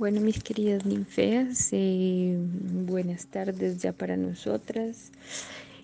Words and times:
Bueno, 0.00 0.22
mis 0.22 0.42
queridas 0.42 0.86
ninfeas, 0.86 1.68
eh, 1.72 2.34
buenas 2.38 3.26
tardes 3.26 3.82
ya 3.82 3.92
para 3.92 4.16
nosotras. 4.16 5.12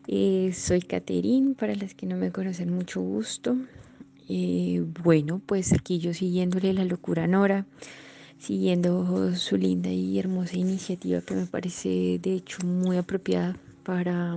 Eh, 0.09 0.53
soy 0.55 0.81
Caterín, 0.81 1.55
para 1.55 1.75
las 1.75 1.93
que 1.93 2.07
no 2.07 2.17
me 2.17 2.33
conocen, 2.33 2.73
mucho 2.73 3.03
gusto. 3.03 3.59
Eh, 4.31 4.83
bueno, 5.05 5.43
pues 5.45 5.75
aquí 5.75 5.99
yo 5.99 6.15
siguiéndole 6.15 6.73
la 6.73 6.87
locura 6.87 7.27
Nora, 7.27 7.67
siguiendo 8.39 9.35
su 9.35 9.59
linda 9.59 9.91
y 9.91 10.19
hermosa 10.19 10.57
iniciativa 10.57 11.21
que 11.21 11.35
me 11.35 11.45
parece 11.45 12.19
de 12.19 12.33
hecho 12.33 12.67
muy 12.67 12.97
apropiada 12.97 13.59
para, 13.83 14.35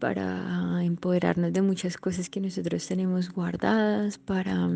para 0.00 0.82
empoderarnos 0.82 1.52
de 1.52 1.62
muchas 1.62 1.96
cosas 1.96 2.28
que 2.28 2.40
nosotros 2.40 2.84
tenemos 2.88 3.32
guardadas, 3.32 4.18
para 4.18 4.68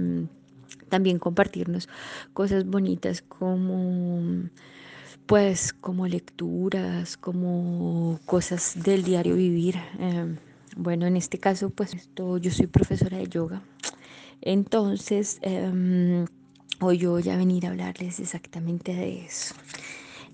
también 0.89 1.19
compartirnos 1.19 1.89
cosas 2.33 2.65
bonitas 2.67 3.23
como 3.23 4.49
pues 5.27 5.75
como 5.75 6.07
lecturas, 6.07 7.19
como 7.19 8.19
cosas 8.25 8.83
del 8.83 9.05
diario 9.05 9.37
vivir. 9.37 9.77
Em, 9.99 10.39
bueno, 10.77 11.07
en 11.07 11.17
este 11.17 11.39
caso 11.39 11.69
pues 11.69 11.93
esto, 11.93 12.39
yo 12.39 12.51
soy 12.51 12.67
profesora 12.67 13.19
de 13.19 13.27
yoga. 13.29 13.63
Entonces, 14.41 15.39
em, 15.43 16.25
hoy 16.81 16.99
yo 16.99 17.11
voy 17.11 17.29
a 17.29 17.37
venir 17.37 17.67
a 17.67 17.71
hablarles 17.71 18.21
exactamente 18.21 18.95
de 18.95 19.27
eso. 19.27 19.55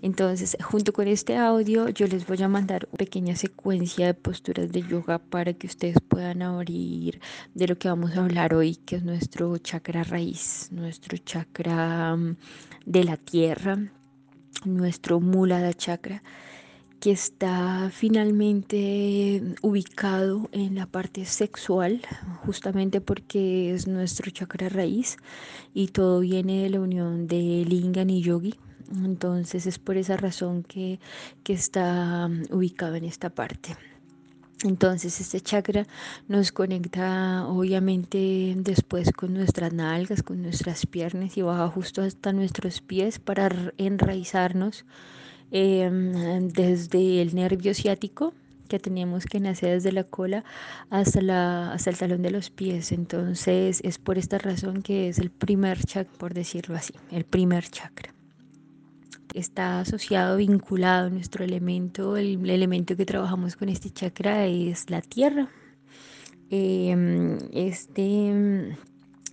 Entonces, 0.04 0.54
junto 0.62 0.92
con 0.92 1.08
este 1.08 1.38
audio, 1.38 1.88
yo 1.88 2.06
les 2.06 2.26
voy 2.26 2.42
a 2.42 2.46
mandar 2.46 2.86
una 2.90 2.98
pequeña 2.98 3.36
secuencia 3.36 4.04
de 4.04 4.12
posturas 4.12 4.70
de 4.70 4.82
yoga 4.82 5.18
para 5.18 5.54
que 5.54 5.66
ustedes 5.66 5.96
puedan 6.06 6.42
abrir 6.42 7.22
de 7.54 7.68
lo 7.68 7.78
que 7.78 7.88
vamos 7.88 8.14
a 8.14 8.22
hablar 8.22 8.52
hoy, 8.52 8.76
que 8.76 8.96
es 8.96 9.02
nuestro 9.02 9.56
chakra 9.56 10.04
raíz, 10.04 10.68
nuestro 10.72 11.16
chakra 11.16 12.16
mm, 12.16 12.36
de 12.84 13.04
la 13.04 13.16
tierra, 13.16 13.79
nuestro 14.66 15.20
mulada 15.20 15.73
chakra 15.73 16.23
que 17.01 17.10
está 17.10 17.90
finalmente 17.90 19.42
ubicado 19.62 20.51
en 20.52 20.74
la 20.74 20.84
parte 20.84 21.24
sexual, 21.24 22.02
justamente 22.45 23.01
porque 23.01 23.73
es 23.73 23.86
nuestro 23.86 24.30
chakra 24.30 24.68
raíz 24.68 25.16
y 25.73 25.88
todo 25.88 26.20
viene 26.20 26.64
de 26.64 26.68
la 26.68 26.80
unión 26.80 27.26
de 27.26 27.64
Lingam 27.66 28.10
y 28.10 28.20
Yogi, 28.20 28.54
entonces 28.93 29.66
es 29.66 29.79
por 29.79 29.96
esa 29.96 30.16
razón 30.16 30.63
que, 30.63 30.99
está 31.46 32.27
um, 32.27 32.43
ubicado 32.51 32.96
en 32.96 33.04
esta 33.04 33.30
parte. 33.30 33.76
Entonces 34.63 35.21
este 35.21 35.41
chakra 35.41 35.87
nos 36.29 36.52
conecta 36.52 37.46
obviamente 37.46 38.54
después 38.57 39.13
con 39.13 39.35
nuestras 39.35 39.73
nalgas, 39.73 40.23
con 40.23 40.43
nuestras 40.43 40.87
piernas 40.87 41.37
y 41.37 41.43
baja 41.43 41.68
justo 41.68 42.02
hasta 42.02 42.32
nuestros 42.32 42.80
pies 42.80 43.18
para 43.18 43.51
enraizarnos 43.76 44.87
em, 45.51 46.48
desde 46.48 47.21
el 47.21 47.35
nervio 47.35 47.74
ciático 47.74 48.32
que 48.69 48.79
tenemos 48.79 49.26
que 49.26 49.41
nacer 49.41 49.74
desde 49.74 49.93
la 49.93 50.04
cola 50.04 50.45
hasta, 50.88 51.21
la, 51.21 51.73
hasta 51.73 51.91
el 51.91 51.98
talón 51.98 52.23
de 52.23 52.30
los 52.30 52.51
pies. 52.51 52.93
Entonces 52.93 53.80
es 53.85 53.98
por 53.98 54.16
esta 54.19 54.38
razón 54.38 54.82
que 54.82 55.09
es 55.09 55.19
el 55.19 55.30
primer 55.30 55.85
chakra, 55.85 56.13
por 56.16 56.32
decirlo 56.32 56.76
así, 56.76 56.95
el 57.10 57.24
primer 57.24 57.69
chakra 57.69 58.15
está 59.35 59.80
asociado, 59.80 60.37
vinculado 60.38 61.09
a 61.09 61.10
nuestro 61.10 61.45
elemento, 61.45 62.16
el, 62.16 62.49
elemento 62.49 62.96
que 62.96 63.04
trabajamos 63.04 63.57
con 63.57 63.68
este 63.68 63.91
chakra 63.91 64.47
es 64.47 64.88
la 64.88 65.03
tierra. 65.03 65.50
Em, 66.50 67.38
este 67.53 68.76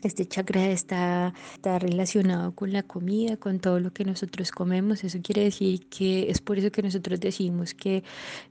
este 0.08 0.26
chakra 0.26 0.68
está, 0.68 1.34
relacionado 1.64 2.54
con 2.54 2.74
la 2.74 2.84
comida, 2.84 3.38
con 3.38 3.60
todo 3.60 3.80
lo 3.80 3.92
que 3.92 4.06
nosotros 4.06 4.52
comemos. 4.52 5.04
Eso 5.04 5.20
quiere 5.22 5.44
decir 5.44 5.88
que 5.88 6.30
es 6.30 6.42
por 6.42 6.58
eso 6.58 6.72
que 6.72 6.82
nosotros 6.82 7.20
decimos 7.20 7.74
que 7.74 8.04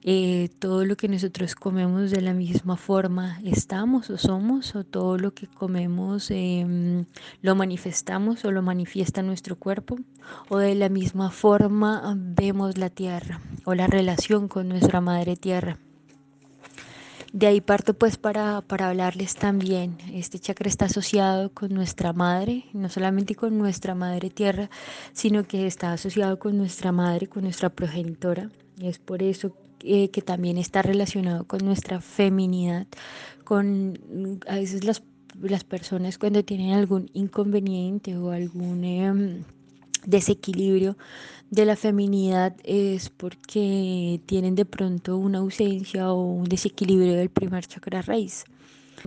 eh, 0.03 0.49
todo 0.59 0.85
lo 0.85 0.97
que 0.97 1.09
nosotros 1.09 1.55
comemos 1.55 2.11
de 2.11 2.21
la 2.21 2.35
misma 2.35 2.77
forma 2.77 3.41
estamos 3.45 4.11
o 4.11 4.19
somos, 4.19 4.75
o 4.75 4.85
todo 4.85 5.19
lo 5.19 5.35
que 5.35 5.47
comemos 5.47 6.31
em, 6.31 7.05
lo 7.43 7.55
manifestamos 7.55 8.45
o 8.45 8.53
lo 8.53 8.63
manifiesta 8.63 9.23
nuestro 9.23 9.57
cuerpo, 9.57 9.97
o 10.49 10.59
de 10.59 10.75
la 10.75 10.89
misma 10.89 11.31
forma 11.31 12.15
vemos 12.17 12.79
la 12.79 12.91
tierra 12.91 13.41
o 13.65 13.75
la 13.75 13.87
relación 13.87 14.49
con 14.49 14.69
nuestra 14.69 15.01
madre 15.01 15.37
tierra. 15.37 15.79
De 17.33 17.47
ahí 17.47 17.61
parto 17.61 17.95
pues 17.95 18.17
para, 18.17 18.61
para 18.63 18.89
hablarles 18.89 19.37
también. 19.37 19.99
Este 20.13 20.41
chakra 20.41 20.69
está 20.69 20.87
asociado 20.87 21.51
con 21.53 21.73
nuestra 21.73 22.13
madre, 22.13 22.65
no 22.73 22.89
solamente 22.89 23.37
con 23.37 23.57
nuestra 23.57 23.95
madre 23.95 24.31
tierra, 24.31 24.69
sino 25.13 25.45
que 25.45 25.67
está 25.67 25.93
asociado 25.93 26.41
con 26.41 26.57
nuestra 26.57 26.91
madre, 26.91 27.29
con 27.29 27.45
nuestra 27.45 27.69
progenitora. 27.71 28.51
Y 28.79 28.89
es 28.89 28.99
por 28.99 29.23
eso 29.23 29.55
que 29.79 30.23
también 30.25 30.59
está 30.59 30.83
relacionado 30.83 31.45
con 31.45 31.65
nuestra 31.65 32.01
feminidad, 32.01 32.87
con 33.45 34.41
a 34.47 34.57
veces 34.57 34.85
las, 34.85 35.03
las 35.41 35.65
personas 35.65 36.19
cuando 36.19 36.45
tienen 36.45 36.73
algún 36.73 37.11
inconveniente 37.15 38.17
o 38.17 38.31
algún... 38.31 38.85
Em, 38.85 39.45
desequilibrio 40.07 40.97
de 41.51 41.65
la 41.65 41.77
feminidad 41.77 42.55
es 42.65 43.11
porque 43.11 44.21
tienen 44.27 44.55
de 44.55 44.65
pronto 44.65 45.17
una 45.17 45.39
ausencia 45.39 46.13
o 46.13 46.23
un 46.23 46.45
desequilibrio 46.45 47.15
del 47.15 47.29
primer 47.29 47.67
chakra 47.67 48.03
raíz. 48.03 48.45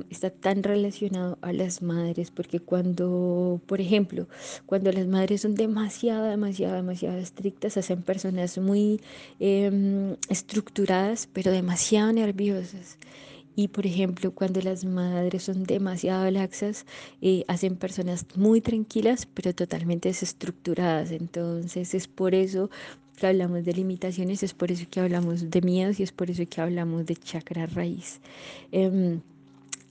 Está 0.10 0.32
tan 0.32 0.64
relacionado 0.64 1.38
a 1.42 1.54
las 1.54 1.84
madres 1.84 2.32
porque 2.32 2.60
cuando, 2.60 3.62
por 3.68 3.80
ejemplo, 3.80 4.28
cuando 4.66 4.92
las 4.92 5.06
madres 5.06 5.42
son 5.42 5.54
demasiado, 5.54 6.26
demasiado, 6.26 6.76
demasiado 6.76 7.18
estrictas, 7.18 7.78
hacen 7.78 8.02
personas 8.02 8.58
muy 8.58 9.00
em, 9.40 10.16
estructuradas, 10.30 11.30
pero 11.32 11.52
demasiado 11.52 12.12
nerviosas. 12.12 12.98
Y 13.56 13.68
por 13.68 13.86
ejemplo, 13.86 14.32
cuando 14.34 14.62
las 14.62 14.84
madres 14.86 15.44
son 15.44 15.64
demasiado 15.64 16.30
laxas, 16.32 16.86
eh, 17.22 17.44
hacen 17.48 17.76
personas 17.76 18.26
muy 18.36 18.62
tranquilas, 18.62 19.28
pero 19.28 19.54
totalmente 19.54 20.10
desestructuradas. 20.10 21.12
Entonces 21.12 21.94
es 21.94 22.08
por 22.08 22.34
eso 22.34 22.70
que 23.16 23.28
hablamos 23.28 23.64
de 23.66 23.74
limitaciones, 23.74 24.44
es 24.44 24.54
por 24.54 24.72
eso 24.72 24.86
que 24.90 25.00
hablamos 25.00 25.50
de 25.52 25.62
miedos 25.62 26.00
y 26.00 26.04
es 26.04 26.12
por 26.12 26.32
eso 26.32 26.44
que 26.50 26.62
hablamos 26.62 27.06
de 27.06 27.16
chakra 27.16 27.68
raíz. 27.68 28.20
Em, 28.72 29.22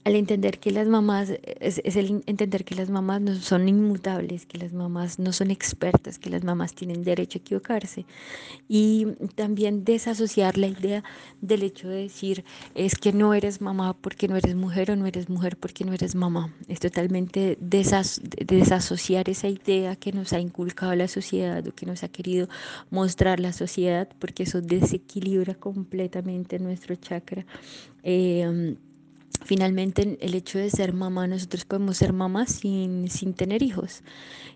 al 0.03 0.15
entender 0.15 0.59
que 0.59 0.71
las 0.71 0.87
mamás, 0.87 1.29
es, 1.59 1.79
el 1.95 2.23
entender 2.25 2.65
que 2.65 2.75
las 2.75 2.89
mamás 2.89 3.21
no 3.21 3.35
son 3.35 3.69
inmutables, 3.69 4.45
que 4.45 4.57
las 4.57 4.73
mamás 4.73 5.17
no 5.17 5.31
son 5.31 5.49
expertas, 5.49 6.19
que 6.19 6.29
las 6.29 6.43
mamás 6.43 6.73
tienen 6.73 7.03
derecho 7.03 7.39
a 7.39 7.41
equivocarse. 7.41 8.05
Y 8.67 9.07
también 9.35 9.85
desasociar 9.85 10.57
la 10.57 10.67
idea 10.67 11.03
del 11.41 11.63
hecho 11.63 11.87
de 11.87 12.03
decir, 12.03 12.43
es 12.75 12.95
que 12.95 13.13
no 13.13 13.33
eres 13.33 13.61
mamá 13.61 13.93
porque 13.93 14.27
no 14.27 14.35
eres 14.35 14.55
mujer 14.55 14.91
o 14.91 14.95
no 14.97 15.05
eres 15.05 15.29
mujer 15.29 15.55
porque 15.55 15.85
no 15.85 15.93
eres 15.93 16.15
mamá. 16.15 16.53
Es 16.67 16.81
totalmente 16.81 17.57
desasociar 17.59 19.29
esa 19.29 19.47
idea 19.47 19.95
que 19.95 20.11
nos 20.11 20.33
ha 20.33 20.39
inculcado 20.39 20.95
la 20.95 21.07
sociedad 21.07 21.65
o 21.65 21.73
que 21.73 21.85
nos 21.85 22.03
ha 22.03 22.09
querido 22.09 22.49
mostrar 22.89 23.39
la 23.39 23.53
sociedad, 23.53 24.09
porque 24.19 24.43
eso 24.43 24.59
desequilibra 24.59 25.55
completamente 25.55 26.59
nuestro 26.59 26.95
chakra. 26.95 27.45
Eh, 28.03 28.75
Finalmente, 29.41 30.17
el 30.21 30.35
hecho 30.35 30.57
de 30.57 30.69
ser 30.69 30.93
mamá, 30.93 31.27
nosotros 31.27 31.65
podemos 31.65 31.97
ser 31.97 32.13
mamás 32.13 32.51
sin, 32.51 33.09
sin 33.09 33.33
tener 33.33 33.61
hijos. 33.61 34.01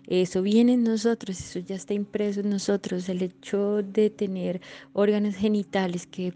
Eso 0.06 0.40
viene 0.40 0.74
en 0.74 0.84
nosotros, 0.84 1.38
eso 1.38 1.58
ya 1.58 1.74
está 1.76 1.92
impreso 1.94 2.40
en 2.40 2.50
nosotros. 2.50 3.08
El 3.08 3.22
hecho 3.22 3.82
de 3.82 4.08
tener 4.08 4.62
órganos 4.94 5.34
genitales 5.34 6.06
que 6.06 6.32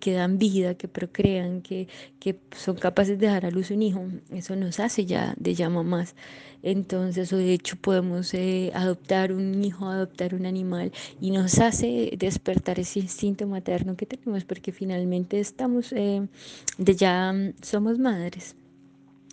que 0.00 0.12
dan 0.12 0.38
vida, 0.38 0.74
que 0.74 0.88
procrean, 0.88 1.62
que, 1.62 1.88
que 2.18 2.38
son 2.56 2.76
capaces 2.76 3.18
de 3.18 3.26
dar 3.26 3.46
a 3.46 3.50
luz 3.50 3.70
un 3.70 3.82
hijo, 3.82 4.04
eso 4.30 4.56
nos 4.56 4.80
hace 4.80 5.06
ya 5.06 5.34
de 5.38 5.54
ya 5.54 5.68
mamás. 5.70 6.14
Entonces, 6.62 7.32
o 7.32 7.36
de 7.36 7.52
hecho, 7.52 7.76
podemos 7.76 8.34
eh, 8.34 8.72
adoptar 8.74 9.32
un 9.32 9.62
hijo, 9.62 9.86
adoptar 9.86 10.34
un 10.34 10.46
animal 10.46 10.92
y 11.20 11.30
nos 11.30 11.58
hace 11.60 12.12
despertar 12.18 12.80
ese 12.80 13.00
instinto 13.00 13.46
materno 13.46 13.96
que 13.96 14.06
tenemos, 14.06 14.44
porque 14.44 14.72
finalmente 14.72 15.38
estamos, 15.38 15.92
eh, 15.92 16.26
de 16.78 16.96
ya 16.96 17.32
somos 17.62 17.98
madres. 17.98 18.56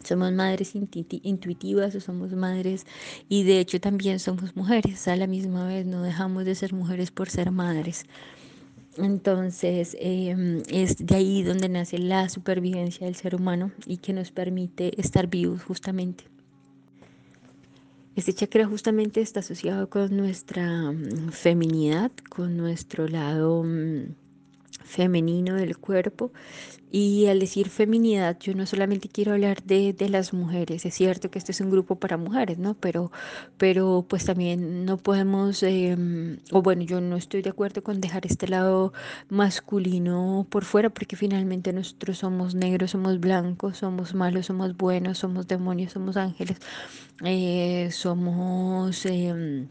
Somos 0.04 0.34
madres 0.34 0.76
intuitivas 0.76 1.96
o 1.96 2.02
somos 2.02 2.34
madres 2.34 2.86
y 3.30 3.44
de 3.44 3.60
hecho 3.60 3.80
también 3.80 4.20
somos 4.20 4.56
mujeres. 4.56 5.08
A 5.08 5.16
la 5.16 5.28
misma 5.28 5.66
vez 5.66 5.86
no 5.86 6.04
dejamos 6.04 6.44
de 6.44 6.56
ser 6.56 6.74
mujeres 6.74 7.10
por 7.10 7.30
ser 7.30 7.52
madres. 7.52 8.06
Entonces 8.98 9.98
em, 10.00 10.62
es 10.70 10.98
de 10.98 11.16
ahí 11.16 11.44
donde 11.44 11.68
nace 11.68 11.98
la 11.98 12.30
supervivencia 12.30 13.06
del 13.06 13.16
ser 13.16 13.36
humano 13.36 13.72
y 13.86 13.98
que 13.98 14.14
nos 14.14 14.32
permite 14.32 15.00
estar 15.02 15.28
vivos 15.28 15.64
justamente. 15.64 16.26
Este 18.16 18.32
chakra 18.34 18.68
justamente 18.68 19.22
está 19.22 19.40
asociado 19.40 19.90
con 19.90 20.16
nuestra 20.16 20.92
mm, 20.92 21.32
feminidad, 21.32 22.12
con 22.30 22.56
nuestro 22.56 23.08
lado 23.08 23.64
mm, 23.64 24.14
femenino 24.84 25.56
del 25.56 25.78
cuerpo 25.78 26.32
y 26.96 27.26
al 27.26 27.40
decir 27.40 27.70
feminidad, 27.70 28.38
yo 28.40 28.54
no 28.54 28.68
solamente 28.68 29.10
quiero 29.10 29.34
hablar 29.34 29.64
de, 29.64 29.94
de, 29.94 30.10
las 30.10 30.32
mujeres, 30.32 30.86
es 30.86 30.94
cierto 30.94 31.32
que 31.32 31.40
este 31.40 31.52
es 31.52 31.60
un 31.60 31.72
grupo 31.72 31.96
para 31.96 32.18
mujeres, 32.18 32.60
¿no? 32.60 32.76
Pero, 32.76 33.12
pero 33.58 34.06
pues 34.08 34.26
también 34.26 34.86
no 34.86 34.98
podemos, 34.98 35.64
eh, 35.64 35.98
o 36.52 36.62
bueno, 36.62 36.84
yo 36.84 37.02
no 37.02 37.18
estoy 37.18 37.42
de 37.42 37.50
acuerdo 37.50 37.82
con 37.84 38.00
dejar 38.00 38.28
este 38.28 38.48
lado 38.48 38.94
masculino 39.30 40.46
por 40.52 40.66
fuera, 40.66 40.92
porque 40.92 41.16
finalmente 41.16 41.74
nosotros 41.74 42.20
somos 42.20 42.54
negros, 42.54 42.92
somos 42.92 43.20
blancos, 43.20 43.78
somos 43.80 44.14
malos, 44.14 44.46
somos 44.46 44.78
buenos, 44.78 45.18
somos 45.18 45.48
demonios, 45.48 45.94
somos 45.94 46.16
ángeles, 46.16 46.58
eh, 47.24 47.90
somos... 47.92 49.04
Eh, 49.08 49.68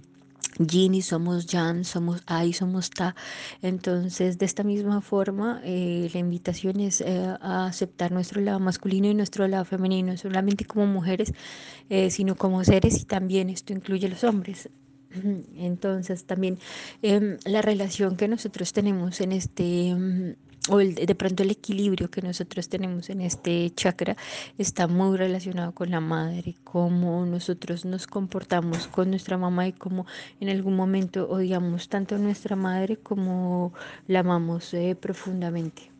Yin 0.58 0.94
y 0.94 1.02
somos 1.02 1.46
Jan, 1.46 1.84
somos 1.84 2.22
Ai, 2.26 2.52
somos 2.52 2.90
Ta. 2.90 3.14
Entonces, 3.62 4.38
de 4.38 4.46
esta 4.46 4.62
misma 4.62 5.00
forma, 5.00 5.60
eh, 5.64 6.10
la 6.12 6.20
invitación 6.20 6.80
es 6.80 7.00
eh, 7.00 7.36
a 7.40 7.66
aceptar 7.66 8.12
nuestro 8.12 8.40
lado 8.40 8.60
masculino 8.60 9.08
y 9.08 9.14
nuestro 9.14 9.46
lado 9.48 9.64
femenino, 9.64 10.12
no 10.12 10.18
solamente 10.18 10.64
como 10.64 10.86
mujeres, 10.86 11.32
eh, 11.88 12.10
sino 12.10 12.36
como 12.36 12.64
seres 12.64 13.00
y 13.00 13.04
también 13.04 13.50
esto 13.50 13.72
incluye 13.72 14.08
los 14.08 14.24
hombres. 14.24 14.68
Entonces, 15.56 16.24
también 16.24 16.58
em, 17.02 17.38
la 17.44 17.62
relación 17.62 18.16
que 18.16 18.28
nosotros 18.28 18.72
tenemos 18.72 19.20
en 19.20 19.32
este... 19.32 20.36
O 20.68 20.78
el, 20.78 20.94
de 20.94 21.14
pronto 21.16 21.42
el 21.42 21.50
equilibrio 21.50 22.08
que 22.08 22.22
nosotros 22.22 22.68
tenemos 22.68 23.10
en 23.10 23.20
este 23.20 23.70
chakra 23.74 24.16
está 24.58 24.86
muy 24.86 25.16
relacionado 25.16 25.72
con 25.72 25.90
la 25.90 25.98
madre, 25.98 26.54
cómo 26.62 27.26
nosotros 27.26 27.84
nos 27.84 28.06
comportamos 28.06 28.86
con 28.86 29.10
nuestra 29.10 29.36
mamá 29.36 29.66
y 29.66 29.72
cómo 29.72 30.06
en 30.38 30.50
algún 30.50 30.76
momento 30.76 31.28
odiamos 31.28 31.88
tanto 31.88 32.14
a 32.14 32.18
nuestra 32.18 32.54
madre 32.54 32.96
como 32.96 33.72
la 34.06 34.20
amamos 34.20 34.72
eh, 34.72 34.94
profundamente. 34.94 35.90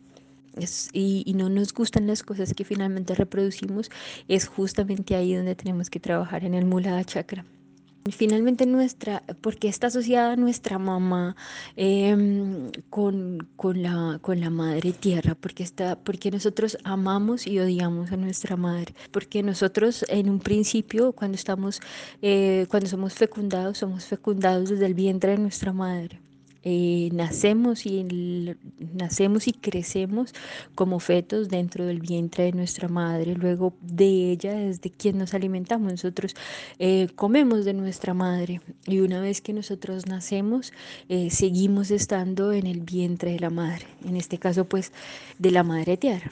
Y, 0.93 1.23
y, 1.25 1.33
no 1.33 1.49
nos 1.49 1.73
gustan 1.73 2.07
las 2.07 2.21
cosas 2.21 2.53
que 2.53 2.63
finalmente 2.63 3.15
reproducimos, 3.15 3.89
es 4.27 4.47
justamente 4.47 5.15
ahí 5.15 5.33
donde 5.33 5.55
tenemos 5.55 5.89
que 5.89 5.99
trabajar 5.99 6.45
en 6.45 6.53
el 6.53 6.65
Mula 6.65 7.03
Chakra. 7.03 7.43
Finalmente 8.11 8.65
nuestra, 8.65 9.23
porque 9.39 9.69
está 9.69 9.87
asociada 9.87 10.35
nuestra 10.35 10.77
mamá 10.77 11.37
eh, 11.77 12.69
con, 12.89 13.47
con, 13.55 13.81
la, 13.81 14.19
con 14.21 14.41
la 14.41 14.49
madre 14.49 14.91
tierra, 14.91 15.35
porque, 15.35 15.63
está, 15.63 15.97
porque 15.97 16.29
nosotros 16.29 16.77
amamos 16.83 17.47
y 17.47 17.59
odiamos 17.59 18.11
a 18.11 18.17
nuestra 18.17 18.57
madre, 18.57 18.93
porque 19.11 19.41
nosotros 19.41 20.05
en 20.09 20.29
un 20.29 20.39
principio, 20.39 21.13
cuando, 21.13 21.35
estamos, 21.35 21.79
eh, 22.21 22.65
cuando 22.69 22.89
somos 22.89 23.13
fecundados, 23.13 23.77
somos 23.77 24.05
fecundados 24.05 24.69
desde 24.69 24.85
el 24.85 24.95
vientre 24.95 25.31
de 25.31 25.37
nuestra 25.37 25.71
madre. 25.71 26.22
Eh, 26.63 27.09
nacemos 27.11 27.85
y 27.85 28.05
nacemos 28.93 29.47
y 29.47 29.53
crecemos 29.53 30.33
como 30.75 30.99
fetos 30.99 31.49
dentro 31.49 31.85
del 31.85 31.99
vientre 31.99 32.45
de 32.45 32.51
nuestra 32.53 32.87
madre. 32.87 33.35
Luego 33.35 33.73
de 33.81 34.31
ella 34.31 34.61
es 34.61 34.81
de 34.81 34.89
quien 34.89 35.17
nos 35.17 35.33
alimentamos. 35.33 35.91
Nosotros 35.91 36.35
eh, 36.79 37.09
comemos 37.15 37.65
de 37.65 37.73
nuestra 37.73 38.13
madre 38.13 38.61
y 38.87 38.99
una 38.99 39.19
vez 39.19 39.41
que 39.41 39.53
nosotros 39.53 40.07
nacemos 40.07 40.73
eh, 41.09 41.29
seguimos 41.29 41.91
estando 41.91 42.53
en 42.53 42.67
el 42.67 42.81
vientre 42.81 43.31
de 43.31 43.39
la 43.39 43.49
madre. 43.49 43.87
En 44.05 44.15
este 44.15 44.37
caso 44.37 44.65
pues 44.65 44.91
de 45.39 45.51
la 45.51 45.63
madre 45.63 45.97
tierra. 45.97 46.31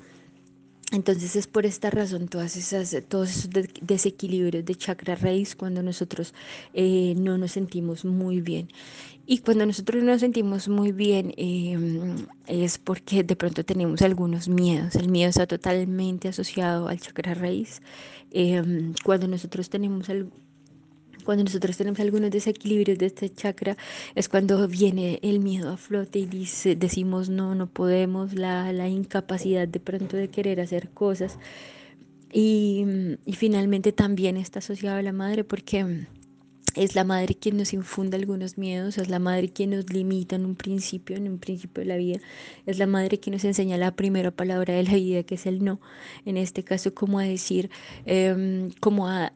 Entonces 0.92 1.38
es 1.38 1.48
por 1.48 1.66
esta 1.66 1.90
razón 1.90 2.28
todos 2.28 2.58
esos 2.58 3.50
desequilibrios 3.82 4.66
de 4.66 4.76
chakra 4.76 5.16
raíz 5.16 5.56
cuando 5.56 5.82
nosotros 5.82 6.34
eh, 6.74 7.16
no 7.18 7.38
nos 7.38 7.54
sentimos 7.54 8.04
muy 8.04 8.42
bien. 8.42 8.68
Y 9.26 9.38
cuando 9.40 9.66
nosotros 9.66 10.04
no 10.04 10.12
nos 10.12 10.20
sentimos 10.20 10.68
muy 10.68 10.92
bien 10.92 11.34
eh, 11.38 11.78
es 12.48 12.78
porque 12.78 13.24
de 13.24 13.36
pronto 13.38 13.64
tenemos 13.64 14.02
algunos 14.02 14.50
miedos. 14.50 14.96
El 14.96 15.08
miedo 15.10 15.30
está 15.30 15.48
totalmente 15.48 16.28
asociado 16.28 16.90
al 16.90 17.00
chakra 17.00 17.36
raíz. 17.36 17.82
Eh, 18.32 18.62
cuando 19.06 19.28
nosotros 19.28 19.70
tenemos 19.70 20.10
cuando 21.22 21.44
nosotros 21.44 21.78
tenemos 21.78 22.00
algunos 22.00 22.32
desequilibrios 22.32 22.98
de 22.98 23.08
este 23.08 23.30
chakra, 23.30 23.78
es 24.16 24.30
cuando 24.30 24.68
viene 24.68 25.20
el 25.22 25.40
miedo 25.40 25.70
a 25.70 25.78
flote 25.78 26.20
y 26.20 26.26
dice, 26.26 26.76
decimos 26.76 27.30
no, 27.30 27.56
no 27.56 27.68
podemos, 27.68 28.34
la, 28.34 28.72
la 28.74 28.88
incapacidad 28.88 29.68
de 29.68 29.80
pronto 29.80 30.18
de 30.18 30.30
querer 30.30 30.60
hacer 30.62 30.90
cosas. 30.90 31.38
Y, 32.34 32.86
y 33.26 33.34
finalmente 33.34 33.92
también 33.92 34.38
está 34.38 34.60
asociado 34.60 34.98
a 34.98 35.02
la 35.02 35.12
madre 35.12 35.44
porque 35.44 36.06
es 36.76 36.96
la 36.96 37.04
madre 37.04 37.36
quien 37.36 37.58
nos 37.58 37.74
infunda 37.74 38.18
algunos 38.18 38.58
miedos, 38.58 38.98
es 38.98 39.10
la 39.10 39.20
madre 39.20 39.50
quien 39.50 39.72
nos 39.72 39.92
limita 39.92 40.36
en 40.36 40.46
un 40.46 40.56
principio, 40.56 41.18
en 41.18 41.28
un 41.28 41.38
principio 41.38 41.82
de 41.82 41.88
la 41.88 41.98
vida, 41.98 42.20
es 42.66 42.78
la 42.78 42.88
madre 42.88 43.20
quien 43.20 43.34
nos 43.34 43.44
enseña 43.44 43.78
la 43.78 43.96
primera 43.96 44.32
palabra 44.32 44.74
de 44.74 44.84
la 44.84 44.94
vida, 44.94 45.24
que 45.24 45.36
es 45.36 45.46
el 45.46 45.64
no. 45.64 45.80
En 46.26 46.38
este 46.38 46.64
caso, 46.64 46.94
como 46.94 47.20
a 47.20 47.24
decir, 47.24 47.70
eh, 48.06 48.70
como 48.80 49.08
a, 49.08 49.34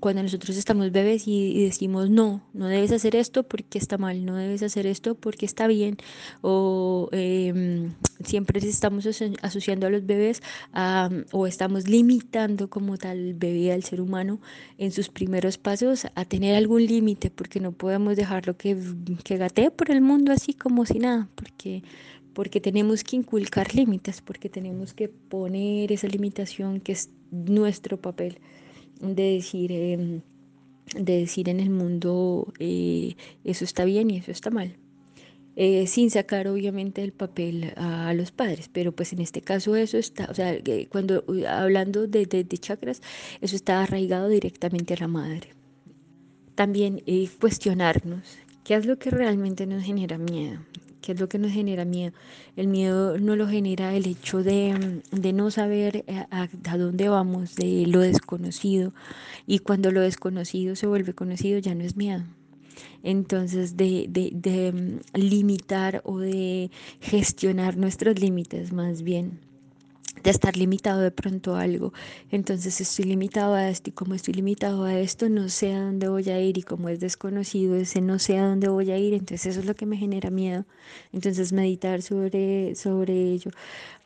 cuando 0.00 0.22
nosotros 0.22 0.56
estamos 0.56 0.90
bebés 0.92 1.24
y, 1.26 1.64
decimos, 1.64 2.10
no, 2.10 2.42
no 2.52 2.68
debes 2.68 2.92
hacer 2.92 3.16
esto 3.16 3.44
porque 3.44 3.78
está 3.78 3.98
mal, 3.98 4.24
no 4.24 4.36
debes 4.36 4.62
hacer 4.62 4.86
esto 4.86 5.14
porque 5.14 5.46
está 5.46 5.66
bien, 5.66 5.96
o 6.40 7.08
eh, 7.12 7.90
siempre 8.24 8.60
estamos 8.60 9.06
asociando 9.42 9.86
a 9.86 9.90
los 9.90 10.06
bebés 10.06 10.42
o 11.32 11.46
estamos 11.46 11.88
limitando 11.88 12.68
como 12.68 12.96
tal 12.96 13.34
bebé 13.34 13.72
al 13.72 13.84
ser 13.84 14.00
humano 14.00 14.40
en 14.78 14.92
sus 14.92 15.08
primeros 15.08 15.58
pasos 15.58 16.06
a 16.14 16.24
tener 16.32 16.54
algún 16.54 16.86
límite, 16.86 17.30
porque 17.30 17.60
no 17.60 17.72
podemos 17.72 18.16
dejarlo 18.16 18.56
que, 18.56 18.74
que 19.22 19.36
gatee 19.36 19.70
por 19.70 19.90
el 19.90 20.00
mundo 20.00 20.32
así 20.32 20.54
como 20.54 20.86
si 20.86 20.98
nada, 20.98 21.28
porque, 21.34 21.82
porque 22.32 22.58
tenemos 22.58 23.04
que 23.04 23.16
inculcar 23.16 23.74
límites, 23.74 24.22
porque 24.22 24.48
tenemos 24.48 24.94
que 24.94 25.10
poner 25.10 25.92
esa 25.92 26.08
limitación 26.08 26.80
que 26.80 26.92
es 26.92 27.10
nuestro 27.30 28.00
papel 28.00 28.38
de 29.02 29.34
decir, 29.34 29.72
eh, 29.72 30.22
de 30.96 31.18
decir 31.18 31.50
en 31.50 31.60
el 31.60 31.68
mundo 31.68 32.50
eh, 32.58 33.14
eso 33.44 33.66
está 33.66 33.84
bien 33.84 34.10
y 34.10 34.16
eso 34.16 34.30
está 34.30 34.48
mal. 34.48 34.78
Eh, 35.54 35.86
sin 35.86 36.08
sacar 36.08 36.48
obviamente 36.48 37.02
el 37.02 37.12
papel 37.12 37.74
a 37.76 38.14
los 38.14 38.32
padres, 38.32 38.70
pero 38.72 38.92
pues 38.92 39.12
en 39.12 39.18
este 39.18 39.42
caso 39.42 39.76
eso 39.76 39.98
está, 39.98 40.28
o 40.30 40.34
sea, 40.34 40.56
cuando 40.88 41.24
hablando 41.46 42.06
de, 42.06 42.24
de 42.24 42.58
chakras, 42.58 43.02
eso 43.42 43.54
está 43.54 43.82
arraigado 43.82 44.30
directamente 44.30 44.94
a 44.94 45.00
la 45.00 45.08
madre 45.08 45.61
también 46.54 47.02
eh, 47.06 47.28
cuestionarnos 47.40 48.38
qué 48.64 48.74
es 48.74 48.86
lo 48.86 48.98
que 48.98 49.10
realmente 49.10 49.66
nos 49.66 49.82
genera 49.82 50.18
miedo, 50.18 50.60
qué 51.00 51.12
es 51.12 51.20
lo 51.20 51.28
que 51.28 51.38
nos 51.38 51.52
genera 51.52 51.84
miedo. 51.84 52.12
El 52.56 52.68
miedo 52.68 53.18
no 53.18 53.36
lo 53.36 53.48
genera 53.48 53.94
el 53.94 54.06
hecho 54.06 54.42
de, 54.42 55.02
de 55.10 55.32
no 55.32 55.50
saber 55.50 56.04
a, 56.08 56.42
a, 56.42 56.48
a, 56.72 56.78
dónde 56.78 57.08
vamos, 57.08 57.54
de 57.56 57.86
lo 57.86 58.00
desconocido. 58.00 58.92
Y 59.46 59.60
cuando 59.60 59.90
lo 59.90 60.00
desconocido 60.00 60.76
se 60.76 60.86
vuelve 60.86 61.14
conocido 61.14 61.58
ya 61.58 61.74
no 61.74 61.84
es 61.84 61.96
miedo. 61.96 62.22
Entonces, 63.02 63.76
de, 63.76 64.06
de, 64.08 64.30
de 64.32 64.72
mm, 64.72 65.18
limitar 65.18 66.02
o 66.04 66.18
de 66.18 66.70
gestionar 67.00 67.76
nuestros 67.76 68.20
límites 68.20 68.72
más 68.72 69.02
bien 69.02 69.40
de 70.22 70.30
estar 70.30 70.56
limitado 70.56 71.00
de 71.00 71.10
pronto 71.10 71.56
a 71.56 71.62
algo. 71.62 71.92
Entonces 72.30 72.80
estoy 72.80 73.06
limitado 73.06 73.54
a 73.54 73.68
esto 73.68 73.90
y 73.90 73.92
como 73.92 74.14
estoy 74.14 74.34
limitado 74.34 74.84
a 74.84 74.98
esto, 74.98 75.28
no 75.28 75.48
sé 75.48 75.74
a 75.74 75.80
dónde 75.82 76.08
voy 76.08 76.28
a 76.30 76.40
ir 76.40 76.58
y 76.58 76.62
como 76.62 76.88
es 76.88 77.00
desconocido 77.00 77.74
ese 77.76 78.00
no 78.00 78.18
sé 78.18 78.38
a 78.38 78.46
dónde 78.46 78.68
voy 78.68 78.90
a 78.90 78.98
ir, 78.98 79.14
entonces 79.14 79.46
eso 79.46 79.60
es 79.60 79.66
lo 79.66 79.74
que 79.74 79.86
me 79.86 79.96
genera 79.96 80.30
miedo. 80.30 80.64
Entonces 81.12 81.52
meditar 81.52 82.02
sobre, 82.02 82.74
sobre 82.74 83.32
ello, 83.32 83.50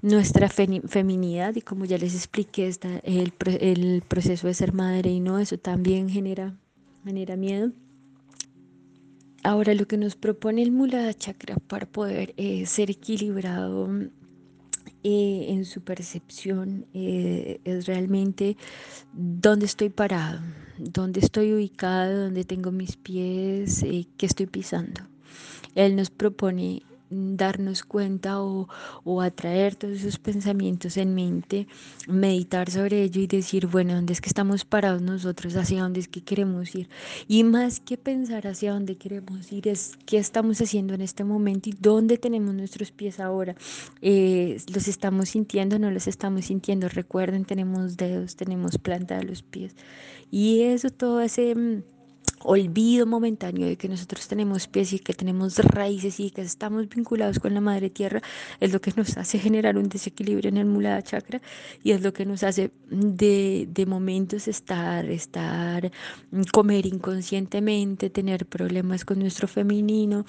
nuestra 0.02 0.48
fe, 0.48 0.82
feminidad 0.86 1.54
y 1.56 1.60
como 1.60 1.84
ya 1.84 1.98
les 1.98 2.14
expliqué, 2.14 2.66
está 2.68 2.98
el, 2.98 3.32
el 3.60 4.02
proceso 4.06 4.46
de 4.46 4.54
ser 4.54 4.72
madre 4.72 5.10
y 5.10 5.20
no, 5.20 5.38
eso 5.38 5.58
también 5.58 6.08
genera, 6.08 6.54
genera 7.04 7.36
miedo. 7.36 7.72
Ahora 9.42 9.75
lo 9.75 9.86
que 9.86 9.96
nos 9.96 10.16
propone 10.16 10.62
el 10.62 10.72
Mula 10.72 11.12
Chakra 11.14 11.56
para 11.68 11.86
poder 11.86 12.34
eh, 12.36 12.66
ser 12.66 12.90
equilibrado 12.90 13.88
eh, 15.08 15.52
en 15.52 15.64
su 15.64 15.82
percepción 15.82 16.84
eh, 16.92 17.60
es 17.62 17.86
realmente 17.86 18.56
dónde 19.12 19.66
estoy 19.66 19.88
parado, 19.88 20.40
dónde 20.78 21.20
estoy 21.20 21.52
ubicado, 21.52 22.25
dónde 22.25 22.42
tengo 22.42 22.72
mis 22.72 22.96
pies, 22.96 23.84
eh, 23.84 24.08
qué 24.16 24.26
estoy 24.26 24.46
pisando. 24.46 25.02
Él 25.76 25.94
nos 25.94 26.10
propone 26.10 26.82
darnos 27.10 27.84
cuenta 27.84 28.40
o, 28.40 28.68
o, 29.04 29.20
atraer 29.20 29.76
todos 29.76 29.98
esos 29.98 30.18
pensamientos 30.18 30.96
en 30.96 31.14
mente, 31.14 31.66
meditar 32.06 32.70
sobre 32.70 33.02
ello 33.02 33.20
y 33.20 33.26
decir, 33.26 33.66
bueno, 33.66 33.94
¿dónde 33.94 34.12
es 34.12 34.20
que 34.20 34.28
estamos 34.28 34.64
parados 34.64 35.02
nosotros? 35.02 35.56
¿Hacia 35.56 35.82
dónde 35.82 36.00
es 36.00 36.08
que 36.08 36.22
queremos 36.22 36.75
ir? 36.75 36.88
Y 37.28 37.44
más 37.44 37.80
que 37.80 37.96
pensar 37.96 38.46
hacia 38.46 38.72
dónde 38.72 38.96
queremos 38.96 39.52
ir, 39.52 39.68
es 39.68 39.96
qué 40.06 40.18
estamos 40.18 40.60
haciendo 40.60 40.94
en 40.94 41.00
este 41.00 41.25
momento 41.25 41.68
y 41.68 41.75
dónde 41.78 42.18
tenemos 42.18 42.54
nuestros 42.54 42.90
pies 42.92 43.20
ahora. 43.20 43.54
Eh, 44.02 44.60
¿Los 44.72 44.88
estamos 44.88 45.30
sintiendo? 45.30 45.78
¿No 45.78 45.90
los 45.90 46.06
estamos 46.06 46.46
sintiendo? 46.46 46.88
Recuerden, 46.88 47.44
tenemos 47.44 47.96
dedos, 47.96 48.36
tenemos 48.36 48.78
planta 48.78 49.18
de 49.18 49.25
los 49.25 49.42
pies. 49.42 49.75
Y 50.30 50.62
eso, 50.62 50.90
todo 50.90 51.20
ese 51.20 51.82
olvido 52.43 53.07
momentáneo 53.07 53.66
de 53.66 53.76
que 53.76 53.88
nosotros 53.88 54.28
tenemos 54.28 54.66
pies 54.69 54.93
y 54.93 54.99
que 54.99 55.14
tenemos 55.14 55.59
raíces 55.59 56.21
y 56.21 56.31
que 56.31 56.43
estamos 56.43 56.88
vinculados 56.88 57.38
con 57.38 57.55
la 57.55 57.61
madre 57.61 57.90
tierra 57.90 58.23
es 58.61 58.73
lo 58.73 58.81
que 58.81 58.93
nos 58.97 59.16
hace 59.16 59.38
generar 59.38 59.76
un 59.76 59.88
desequilibrio 59.88 60.49
en 60.49 60.57
el 60.59 60.66
mulada 60.66 61.02
chakra 61.02 61.40
y 61.83 61.93
es 61.93 62.02
lo 62.02 62.12
que 62.12 62.26
nos 62.26 62.43
hace 62.43 62.71
de, 62.90 63.69
de 63.71 63.87
momentos 63.87 64.49
estar, 64.49 65.05
estar, 65.07 65.90
comer 66.52 66.87
inconscientemente, 66.87 68.11
tener 68.11 68.47
problemas 68.47 69.05
con 69.05 69.19
nuestro 69.19 69.49
femenino, 69.49 70.25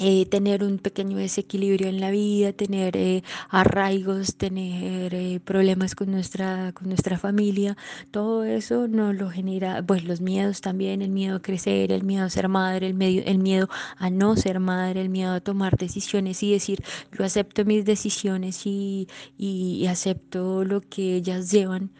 eh, 0.00 0.26
tener 0.26 0.62
un 0.62 0.78
pequeño 0.78 1.16
desequilibrio 1.16 1.88
en 1.88 2.00
la 2.00 2.12
vida, 2.12 2.52
tener 2.52 2.96
eh, 2.96 3.24
arraigos, 3.48 4.36
tener 4.36 5.12
eh, 5.12 5.40
problemas 5.44 5.96
con 5.96 6.12
nuestra, 6.12 6.72
con 6.72 6.88
nuestra 6.88 7.18
familia, 7.18 7.76
todo 8.12 8.44
eso 8.44 8.86
nos 8.86 9.16
lo 9.16 9.28
genera, 9.28 9.82
pues 9.84 10.04
los 10.04 10.20
miedos 10.20 10.60
también, 10.60 11.02
el 11.02 11.10
miedo 11.10 11.36
a 11.36 11.42
crecer, 11.42 11.90
el 11.90 12.04
miedo 12.04 12.24
a 12.24 12.30
ser 12.30 12.48
madre, 12.48 12.86
el, 12.86 12.94
medio, 12.94 13.24
el 13.24 13.38
miedo 13.38 13.68
a 13.96 14.08
no 14.08 14.36
ser 14.36 14.60
madre, 14.60 15.00
el 15.00 15.08
miedo 15.08 15.32
a 15.32 15.40
tomar 15.40 15.76
decisiones 15.76 16.44
y 16.44 16.52
decir, 16.52 16.84
yo 17.18 17.24
acepto 17.24 17.64
mis 17.64 17.84
decisiones 17.84 18.66
y, 18.66 19.08
y, 19.36 19.86
acepto 19.86 20.64
lo 20.64 20.80
que 20.80 21.16
ellas 21.16 21.50
llevan, 21.50 21.90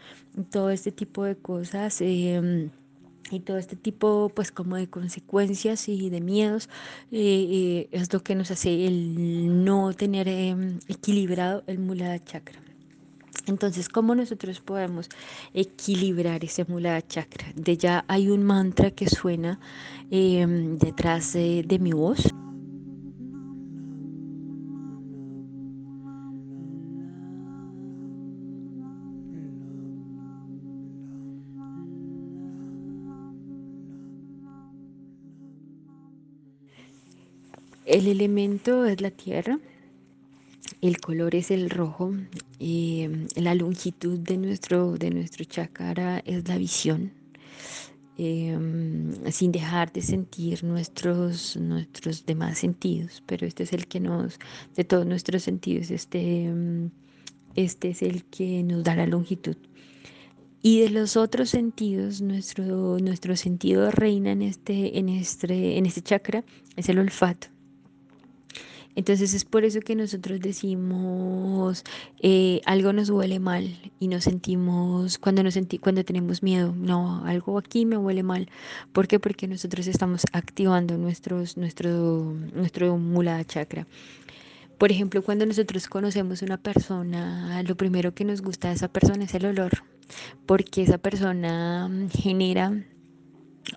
todo 0.51 0.69
este 0.69 0.91
tipo 0.93 1.25
de 1.25 1.35
cosas. 1.35 2.01
Y 3.31 3.39
todo 3.41 3.57
este 3.57 3.75
tipo 3.75 4.31
pues 4.33 4.51
como 4.51 4.75
de 4.75 4.87
consecuencias 4.87 5.87
y 5.89 6.09
de 6.09 6.21
miedos 6.21 6.69
eh, 7.11 7.47
eh, 7.49 7.89
es 7.91 8.11
lo 8.13 8.21
que 8.21 8.35
nos 8.35 8.51
hace 8.51 8.87
el 8.87 9.63
no 9.63 9.93
tener 9.93 10.27
em, 10.27 10.79
equilibrado 10.87 11.63
el 11.67 11.79
mulada 11.79 12.23
chakra. 12.23 12.59
Entonces, 13.45 13.89
¿cómo 13.89 14.13
nosotros 14.15 14.59
podemos 14.59 15.09
equilibrar 15.53 16.43
ese 16.43 16.65
mulada 16.65 17.01
chakra? 17.01 17.47
De 17.55 17.77
ya 17.77 18.05
hay 18.07 18.29
un 18.29 18.43
mantra 18.43 18.91
que 18.91 19.07
suena 19.07 19.59
em, 20.11 20.77
detrás 20.77 21.33
de 21.33 21.77
mi 21.79 21.91
voz. 21.91 22.27
El 37.89 38.05
elemento 38.05 38.85
es 38.85 39.01
la 39.01 39.09
tierra, 39.09 39.59
el 40.79 41.01
color 41.01 41.33
es 41.33 41.49
el 41.49 41.71
rojo, 41.71 42.13
eh, 42.59 43.25
la 43.35 43.55
longitud 43.55 44.19
de 44.19 44.37
nuestro, 44.37 44.95
de 44.95 45.09
nuestro 45.09 45.43
chakra 45.43 46.19
es 46.19 46.47
la 46.47 46.59
visión. 46.59 47.11
Eh, 48.19 48.55
sin 49.31 49.51
dejar 49.51 49.91
de 49.91 50.03
sentir 50.03 50.63
nuestros, 50.63 51.57
nuestros 51.57 52.27
demás 52.27 52.59
sentidos, 52.59 53.23
pero 53.25 53.47
este 53.47 53.63
es 53.63 53.73
el 53.73 53.87
que 53.87 53.99
nos, 53.99 54.37
de 54.75 54.83
todos 54.83 55.07
nuestros 55.07 55.41
sentidos, 55.41 55.89
este, 55.89 56.53
este 57.55 57.89
es 57.89 58.03
el 58.03 58.23
que 58.25 58.61
nos 58.61 58.83
da 58.83 58.97
la 58.97 59.07
longitud. 59.07 59.57
Y 60.61 60.81
de 60.81 60.91
los 60.91 61.17
otros 61.17 61.49
sentidos, 61.49 62.21
nuestro, 62.21 62.99
nuestro 62.99 63.35
sentido 63.35 63.89
reina 63.89 64.31
en 64.31 64.43
este, 64.43 64.99
en, 64.99 65.09
este, 65.09 65.79
en 65.79 65.87
este 65.87 66.03
chakra 66.03 66.43
es 66.75 66.87
el 66.87 66.99
olfato. 66.99 67.47
Entonces 68.95 69.33
es 69.33 69.45
por 69.45 69.63
eso 69.63 69.79
que 69.81 69.95
nosotros 69.95 70.39
decimos 70.39 71.83
eh, 72.21 72.61
algo 72.65 72.91
nos 72.91 73.09
huele 73.09 73.39
mal 73.39 73.79
y 73.99 74.07
nos 74.07 74.25
sentimos 74.25 75.17
cuando 75.17 75.43
nos 75.43 75.53
senti 75.53 75.77
cuando 75.77 76.03
tenemos 76.03 76.43
miedo, 76.43 76.73
no, 76.75 77.23
algo 77.25 77.57
aquí 77.57 77.85
me 77.85 77.97
huele 77.97 78.23
mal. 78.23 78.49
¿Por 78.91 79.07
qué? 79.07 79.19
Porque 79.19 79.47
nosotros 79.47 79.87
estamos 79.87 80.23
activando 80.33 80.97
nuestros, 80.97 81.55
nuestro, 81.55 82.35
nuestro 82.53 82.97
mulada 82.97 83.43
chakra. 83.45 83.87
Por 84.77 84.91
ejemplo, 84.91 85.21
cuando 85.21 85.45
nosotros 85.45 85.87
conocemos 85.87 86.41
una 86.41 86.57
persona, 86.57 87.61
lo 87.63 87.75
primero 87.75 88.13
que 88.13 88.23
nos 88.23 88.41
gusta 88.41 88.69
de 88.69 88.75
esa 88.75 88.87
persona 88.87 89.25
es 89.25 89.33
el 89.33 89.45
olor, 89.45 89.83
porque 90.45 90.83
esa 90.83 90.97
persona 90.97 91.89
genera 92.11 92.81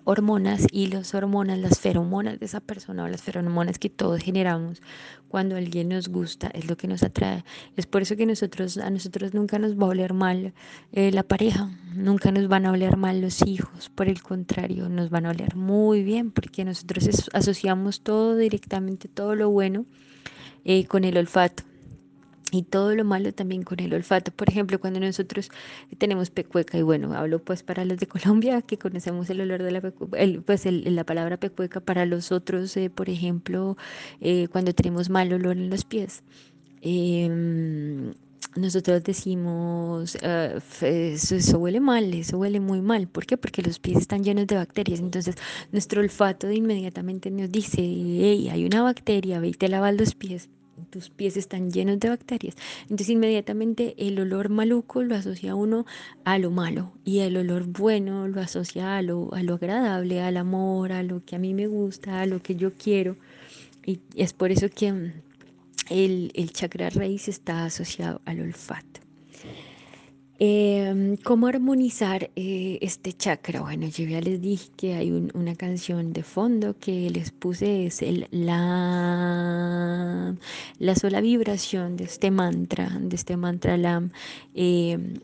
hormonas 0.03 0.67
y 0.71 0.87
las 0.87 1.13
hormonas, 1.13 1.59
las 1.59 1.79
feromonas 1.79 2.39
de 2.39 2.45
esa 2.45 2.59
persona 2.59 3.03
o 3.03 3.07
las 3.07 3.21
feromonas 3.21 3.79
que 3.79 3.89
todos 3.89 4.21
generamos 4.21 4.81
cuando 5.27 5.55
alguien 5.55 5.89
nos 5.89 6.09
gusta 6.09 6.47
es 6.53 6.67
lo 6.67 6.77
que 6.77 6.87
nos 6.87 7.03
atrae. 7.03 7.43
Es 7.75 7.87
por 7.87 8.01
eso 8.01 8.15
que 8.15 8.25
nosotros, 8.25 8.77
a 8.77 8.89
nosotros 8.89 9.33
nunca 9.33 9.59
nos 9.59 9.77
va 9.77 9.85
a 9.85 9.89
oler 9.89 10.13
mal 10.13 10.53
eh, 10.91 11.11
la 11.11 11.23
pareja, 11.23 11.71
nunca 11.95 12.31
nos 12.31 12.47
van 12.47 12.65
a 12.65 12.71
oler 12.71 12.97
mal 12.97 13.21
los 13.21 13.41
hijos, 13.45 13.89
por 13.89 14.07
el 14.07 14.21
contrario, 14.21 14.89
nos 14.89 15.09
van 15.09 15.25
a 15.25 15.31
oler 15.31 15.55
muy 15.55 16.03
bien 16.03 16.31
porque 16.31 16.65
nosotros 16.65 17.07
asociamos 17.33 18.01
todo 18.01 18.35
directamente, 18.35 19.07
todo 19.07 19.35
lo 19.35 19.49
bueno 19.49 19.85
eh, 20.65 20.85
con 20.85 21.03
el 21.03 21.17
olfato 21.17 21.63
y 22.53 22.63
todo 22.63 22.95
lo 22.95 23.03
malo 23.03 23.33
también 23.33 23.63
con 23.63 23.79
el 23.79 23.93
olfato. 23.93 24.31
Por 24.31 24.49
ejemplo, 24.49 24.79
cuando 24.79 24.99
nosotros 24.99 25.49
tenemos 25.97 26.29
pecueca, 26.29 26.77
y 26.77 26.81
bueno, 26.83 27.13
hablo 27.13 27.39
pues 27.39 27.63
para 27.63 27.85
los 27.85 27.97
de 27.97 28.07
Colombia 28.13 28.61
que 28.61 28.77
conocemos 28.77 29.29
el 29.29 29.41
olor 29.41 29.63
de 29.63 29.71
la 29.71 29.81
pecueca, 29.81 30.17
pues 30.45 30.65
la 30.65 31.03
palabra 31.05 31.37
pecueca 31.37 31.79
para 31.79 32.05
los 32.05 32.31
otros, 32.31 32.75
eh, 32.77 32.89
por 32.89 33.09
ejemplo, 33.09 33.77
eh, 34.21 34.47
cuando 34.51 34.73
tenemos 34.73 35.09
mal 35.09 35.31
olor 35.33 35.57
en 35.57 35.69
los 35.69 35.85
pies. 35.85 36.23
Em, 36.81 38.13
nosotros 38.57 39.03
decimos, 39.03 40.17
ah, 40.23 40.59
eso, 40.81 41.57
huele 41.57 41.79
mal, 41.79 42.13
eso 42.13 42.37
huele 42.37 42.59
muy 42.59 42.81
mal. 42.81 43.07
¿Por 43.07 43.25
qué? 43.25 43.37
Porque 43.37 43.61
los 43.61 43.79
pies 43.79 43.97
están 43.99 44.23
llenos 44.23 44.47
de 44.47 44.55
bacterias. 44.57 44.99
Entonces, 44.99 45.35
nuestro 45.71 46.01
olfato 46.01 46.47
de 46.47 46.55
inmediatamente 46.55 47.31
nos 47.31 47.51
dice, 47.51 47.81
hey, 47.81 48.49
hay 48.51 48.65
una 48.65 48.83
bacteria, 48.83 49.39
ve 49.39 49.49
y 49.49 49.53
te 49.53 49.69
lavas 49.69 49.95
los 49.95 50.15
pies 50.15 50.49
tus 50.89 51.09
pies 51.09 51.37
están 51.37 51.71
llenos 51.71 51.99
de 51.99 52.09
bacterias. 52.09 52.55
Entonces 52.83 53.09
inmediatamente 53.09 53.95
el 53.97 54.19
olor 54.19 54.49
maluco 54.49 55.03
lo 55.03 55.15
asocia 55.15 55.55
uno 55.55 55.85
a 56.23 56.37
lo 56.37 56.51
malo 56.51 56.91
y 57.03 57.19
el 57.19 57.37
olor 57.37 57.65
bueno 57.65 58.27
lo 58.27 58.41
asocia 58.41 58.97
a 58.97 59.01
lo, 59.01 59.33
a 59.33 59.43
lo 59.43 59.55
agradable, 59.55 60.21
al 60.21 60.37
amor, 60.37 60.91
a 60.91 61.03
lo 61.03 61.23
que 61.23 61.35
a 61.35 61.39
mí 61.39 61.53
me 61.53 61.67
gusta, 61.67 62.21
a 62.21 62.25
lo 62.25 62.41
que 62.41 62.55
yo 62.55 62.73
quiero. 62.73 63.17
Y 63.85 63.99
es 64.15 64.33
por 64.33 64.51
eso 64.51 64.67
que 64.69 64.91
mm, 64.91 65.13
el, 65.89 66.31
el 66.33 66.51
chakra 66.51 66.89
raíz 66.89 67.27
está 67.27 67.65
asociado 67.65 68.21
al 68.25 68.39
olfato. 68.39 69.01
Em, 70.39 71.15
¿Cómo 71.17 71.47
armonizar 71.47 72.31
eh, 72.35 72.79
este 72.81 73.13
chakra? 73.13 73.61
Bueno, 73.61 73.87
yo 73.87 74.05
ya 74.05 74.19
les 74.19 74.41
dije 74.41 74.69
que 74.75 74.95
hay 74.95 75.11
una 75.11 75.55
canción 75.55 76.11
de 76.11 76.23
fondo 76.23 76.75
que 76.79 77.09
les 77.11 77.31
puse, 77.31 77.85
es 77.85 78.01
el, 78.01 78.27
la, 78.31 79.55
la 80.79 80.95
sola 80.95 81.21
vibración 81.21 81.97
de 81.97 82.05
este 82.05 82.31
mantra, 82.31 82.89
de 82.99 83.15
este 83.15 83.37
mantra 83.37 83.77
LAM. 83.77 84.11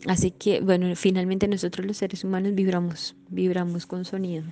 Así 0.08 0.32
que, 0.32 0.62
bueno, 0.62 0.96
finalmente 0.96 1.48
nosotros 1.48 1.86
los 1.88 1.98
seres 1.98 2.24
humanos 2.24 2.54
vibramos, 2.54 3.16
vibramos 3.30 3.86
con 3.88 4.06
sonido 4.06 4.46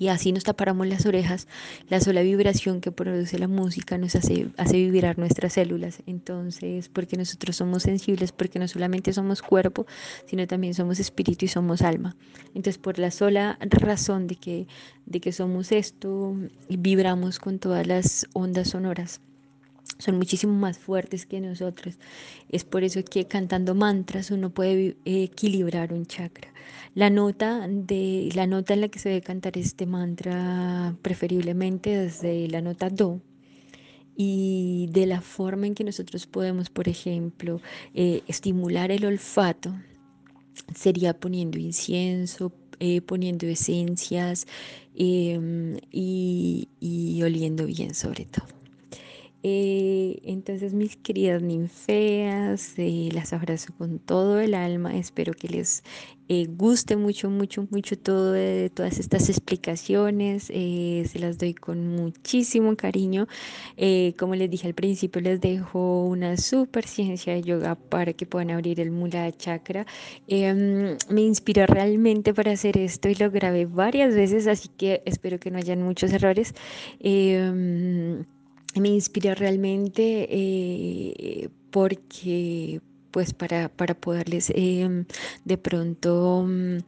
y 0.00 0.08
así 0.08 0.32
nos 0.32 0.44
taparamos 0.44 0.86
las 0.86 1.04
orejas, 1.04 1.46
la 1.90 2.00
sola 2.00 2.22
vibración 2.22 2.80
que 2.80 2.90
produce 2.90 3.38
la 3.38 3.48
música 3.48 3.98
nos 3.98 4.16
hace, 4.16 4.48
hace 4.56 4.78
vibrar 4.78 5.18
nuestras 5.18 5.52
células. 5.52 6.02
Entonces, 6.06 6.88
porque 6.88 7.18
nosotros 7.18 7.56
somos 7.56 7.82
sensibles, 7.82 8.32
porque 8.32 8.58
no 8.58 8.66
solamente 8.66 9.12
somos 9.12 9.42
cuerpo, 9.42 9.86
sino 10.24 10.46
también 10.46 10.72
somos 10.72 11.00
espíritu 11.00 11.44
y 11.44 11.48
somos 11.48 11.82
alma. 11.82 12.16
Entonces, 12.54 12.78
por 12.78 12.98
la 12.98 13.10
sola 13.10 13.58
razón 13.60 14.26
de 14.26 14.36
que, 14.36 14.66
de 15.04 15.20
que 15.20 15.32
somos 15.32 15.70
esto, 15.70 16.34
vibramos 16.70 17.38
con 17.38 17.58
todas 17.58 17.86
las 17.86 18.26
ondas 18.32 18.70
sonoras 18.70 19.20
son 20.00 20.16
muchísimo 20.16 20.52
más 20.52 20.78
fuertes 20.78 21.26
que 21.26 21.40
nosotros. 21.40 21.98
Es 22.48 22.64
por 22.64 22.84
eso 22.84 23.04
que 23.04 23.26
cantando 23.26 23.74
mantras 23.74 24.30
uno 24.30 24.50
puede 24.50 24.96
equilibrar 25.04 25.92
un 25.92 26.06
chakra. 26.06 26.48
La 26.94 27.10
nota 27.10 27.66
de 27.68 28.30
la 28.34 28.46
nota 28.46 28.74
en 28.74 28.80
la 28.80 28.88
que 28.88 28.98
se 28.98 29.10
debe 29.10 29.20
cantar 29.20 29.56
este 29.56 29.86
mantra 29.86 30.96
preferiblemente 31.02 31.96
desde 31.96 32.48
la 32.48 32.60
nota 32.60 32.90
do 32.90 33.20
y 34.16 34.88
de 34.90 35.06
la 35.06 35.20
forma 35.20 35.66
en 35.66 35.74
que 35.74 35.84
nosotros 35.84 36.26
podemos, 36.26 36.68
por 36.68 36.88
ejemplo, 36.88 37.60
eh, 37.94 38.22
estimular 38.26 38.90
el 38.90 39.06
olfato 39.06 39.74
sería 40.74 41.14
poniendo 41.14 41.58
incienso, 41.58 42.52
eh, 42.80 43.00
poniendo 43.00 43.46
esencias 43.46 44.46
em, 44.94 45.78
y 45.90 47.20
oliendo 47.22 47.66
bien 47.66 47.94
sobre 47.94 48.24
todo. 48.26 48.59
Eh, 49.42 50.20
entonces, 50.24 50.74
mis 50.74 50.96
queridas 50.96 51.42
ninfeas, 51.42 52.74
eh, 52.76 53.08
las 53.12 53.32
abrazo 53.32 53.72
con 53.76 53.98
todo 53.98 54.38
el 54.38 54.54
alma. 54.54 54.96
Espero 54.98 55.32
que 55.32 55.48
les 55.48 55.82
eh, 56.28 56.46
guste 56.46 56.96
mucho, 56.96 57.30
mucho, 57.30 57.66
mucho 57.70 57.98
todo 57.98 58.34
todas 58.70 58.98
estas 58.98 59.28
explicaciones. 59.30 60.44
se 60.44 61.18
las 61.18 61.38
doy 61.38 61.54
con 61.54 61.88
muchísimo 61.88 62.76
cariño. 62.76 63.26
como 64.18 64.34
les 64.34 64.50
dije 64.50 64.66
al 64.68 64.74
principio, 64.74 65.20
les 65.22 65.40
dejo 65.40 66.04
una 66.06 66.36
super 66.36 66.86
ciencia 66.86 67.32
de 67.34 67.42
yoga 67.42 67.74
para 67.76 68.12
que 68.12 68.26
puedan 68.26 68.50
abrir 68.50 68.80
el 68.80 68.90
mula 68.90 69.32
chakra. 69.32 69.86
Em, 70.28 70.96
me 71.08 71.22
inspiró 71.22 71.66
realmente 71.66 72.34
para 72.34 72.52
hacer 72.52 72.76
esto 72.78 73.08
y 73.08 73.14
lo 73.14 73.30
grabé 73.30 73.66
varias 73.66 74.14
veces, 74.14 74.46
así 74.46 74.68
que 74.68 75.02
espero 75.06 75.38
que 75.40 75.50
no 75.50 75.58
hayan 75.58 75.82
muchos 75.82 76.12
errores. 76.12 76.54
Me 78.76 78.88
inspira 78.88 79.34
realmente 79.34 80.28
eh, 80.30 81.48
porque 81.70 82.80
pues 83.10 83.34
para, 83.34 83.68
para 83.68 83.94
poderles 83.94 84.52
em, 84.54 85.04
de 85.44 85.58
pronto 85.58 86.44
mm, 86.46 86.78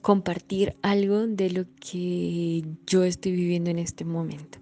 compartir 0.00 0.76
algo 0.82 1.26
de 1.26 1.50
lo 1.50 1.64
que 1.80 2.64
yo 2.86 3.04
estoy 3.04 3.32
viviendo 3.32 3.70
en 3.70 3.78
este 3.78 4.04
momento. 4.04 4.58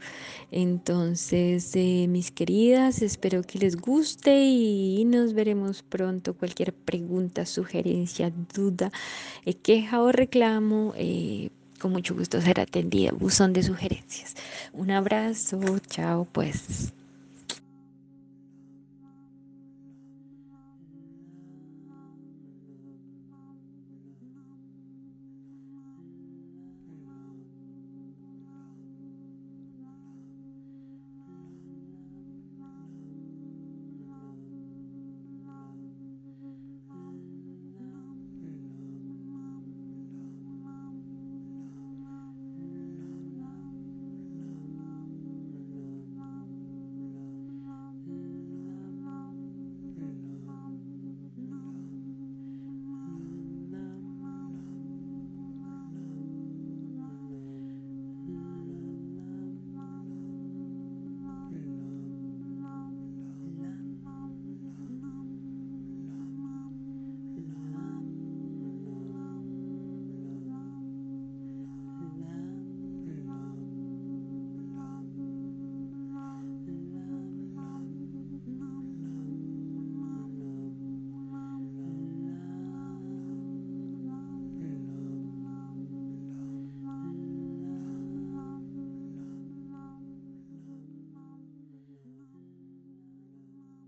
Entonces, 0.51 1.75
eh, 1.75 2.07
mis 2.09 2.31
queridas, 2.31 3.03
espero 3.03 3.43
que 3.43 3.59
les 3.59 3.77
guste 3.77 4.45
y 4.45 5.05
nos 5.05 5.35
veremos 5.35 5.83
pronto. 5.83 6.35
Cualquier 6.35 6.73
pregunta, 6.73 7.45
sugerencia, 7.47 8.33
duda, 8.55 8.91
eh, 9.45 9.55
queja 9.55 10.01
o 10.03 10.13
reclamo 10.13 10.95
con 11.85 11.93
mucho 11.93 12.15
gusto 12.15 12.41
ser 12.41 12.61
atendida. 12.61 13.13
Buzón 13.13 13.53
de 13.53 13.63
sugerencias. 13.63 14.35
Un 14.73 14.91
abrazo, 14.91 15.61
chao 15.91 16.27
pues. 16.33 16.95